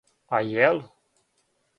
[0.37, 0.81] А је л?